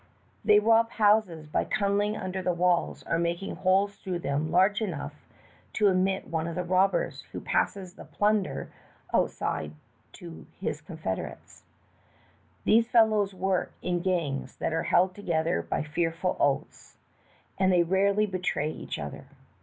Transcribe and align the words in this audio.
"They 0.43 0.57
rob 0.59 0.89
houses 0.89 1.45
by 1.45 1.65
tunneling 1.65 2.17
under 2.17 2.41
the 2.41 2.55
walls 2.55 3.03
or 3.05 3.19
making 3.19 3.57
holes 3.57 3.97
through 3.97 4.17
them 4.17 4.49
large 4.49 4.81
enough 4.81 5.13
to 5.73 5.89
admit 5.89 6.27
one 6.27 6.47
of 6.47 6.55
the 6.55 6.63
robbers, 6.63 7.21
who 7.31 7.39
passes 7.39 7.93
the 7.93 8.05
plunder 8.05 8.71
outside 9.13 9.73
to 10.13 10.47
his 10.59 10.81
confederates. 10.81 11.65
These 12.63 12.89
fellows 12.89 13.35
work 13.35 13.73
in 13.83 13.99
gangs 14.01 14.55
that 14.55 14.73
are 14.73 14.81
held 14.89 15.13
together 15.13 15.61
by 15.61 15.83
fearful 15.83 16.35
oaths, 16.39 16.97
and 17.59 17.71
they 17.71 17.83
rarely 17.83 18.25
betray 18.25 18.71
each 18.71 18.97
other. 18.97 19.25